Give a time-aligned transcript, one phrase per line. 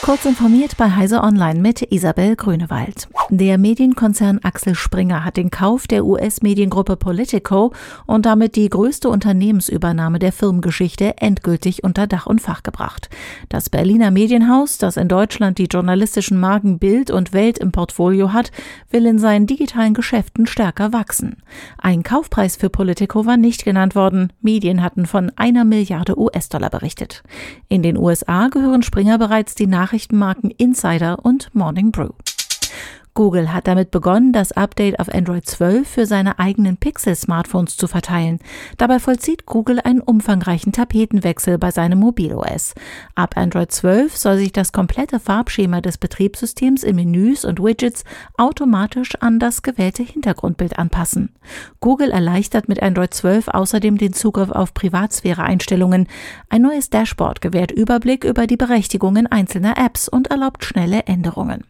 [0.00, 3.08] Kurz informiert bei Heise Online mit Isabel Grünewald.
[3.30, 7.74] Der Medienkonzern Axel Springer hat den Kauf der US-Mediengruppe Politico
[8.06, 13.10] und damit die größte Unternehmensübernahme der Firmengeschichte endgültig unter Dach und Fach gebracht.
[13.50, 18.50] Das Berliner Medienhaus, das in Deutschland die journalistischen Marken Bild und Welt im Portfolio hat,
[18.90, 21.42] will in seinen digitalen Geschäften stärker wachsen.
[21.76, 24.32] Ein Kaufpreis für Politico war nicht genannt worden.
[24.40, 27.22] Medien hatten von einer Milliarde US-Dollar berichtet.
[27.68, 32.10] In den USA gehören Springer bereits die Nachrichtenmarken Insider und Morning Brew.
[33.18, 38.38] Google hat damit begonnen, das Update auf Android 12 für seine eigenen Pixel-Smartphones zu verteilen.
[38.76, 42.74] Dabei vollzieht Google einen umfangreichen Tapetenwechsel bei seinem Mobil-OS.
[43.16, 48.04] Ab Android 12 soll sich das komplette Farbschema des Betriebssystems in Menüs und Widgets
[48.36, 51.34] automatisch an das gewählte Hintergrundbild anpassen.
[51.80, 56.06] Google erleichtert mit Android 12 außerdem den Zugriff auf Privatsphäre-Einstellungen.
[56.50, 61.64] Ein neues Dashboard gewährt Überblick über die Berechtigungen einzelner Apps und erlaubt schnelle Änderungen.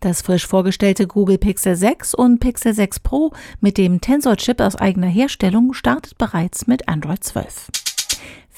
[0.00, 5.08] Das frisch vorgestellte Google Pixel 6 und Pixel 6 Pro mit dem Tensor-Chip aus eigener
[5.08, 7.87] Herstellung startet bereits mit Android 12.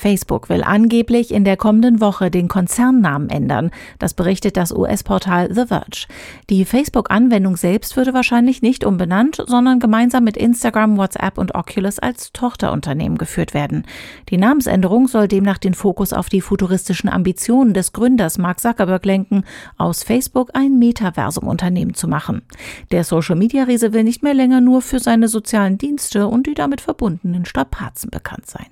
[0.01, 3.71] Facebook will angeblich in der kommenden Woche den Konzernnamen ändern.
[3.99, 6.07] Das berichtet das US-Portal The Verge.
[6.49, 12.33] Die Facebook-Anwendung selbst würde wahrscheinlich nicht umbenannt, sondern gemeinsam mit Instagram, WhatsApp und Oculus als
[12.33, 13.85] Tochterunternehmen geführt werden.
[14.31, 19.45] Die Namensänderung soll demnach den Fokus auf die futuristischen Ambitionen des Gründers Mark Zuckerberg lenken,
[19.77, 22.41] aus Facebook ein Metaversum-Unternehmen zu machen.
[22.91, 27.45] Der Social-Media-Riese will nicht mehr länger nur für seine sozialen Dienste und die damit verbundenen
[27.45, 28.67] Strapazen bekannt sein.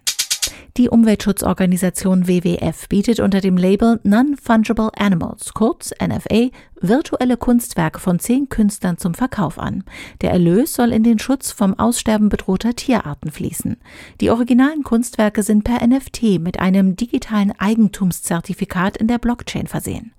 [0.79, 8.49] Die Umweltschutzorganisation WWF bietet unter dem Label Non-Fungible Animals, kurz NFA, virtuelle Kunstwerke von zehn
[8.49, 9.85] Künstlern zum Verkauf an.
[10.21, 13.77] Der Erlös soll in den Schutz vom Aussterben bedrohter Tierarten fließen.
[14.21, 20.13] Die originalen Kunstwerke sind per NFT mit einem digitalen Eigentumszertifikat in der Blockchain versehen.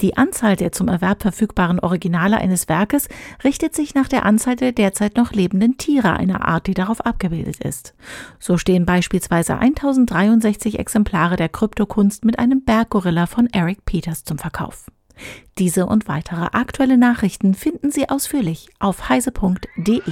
[0.00, 3.08] Die Anzahl der zum Erwerb verfügbaren Originale eines Werkes
[3.42, 7.64] richtet sich nach der Anzahl der derzeit noch lebenden Tiere einer Art, die darauf abgebildet
[7.64, 7.94] ist.
[8.38, 9.58] So stehen beispielsweise
[10.10, 14.86] 1063 Exemplare der Kryptokunst mit einem Berggorilla von Eric Peters zum Verkauf.
[15.58, 20.02] Diese und weitere aktuelle Nachrichten finden Sie ausführlich auf heise.de.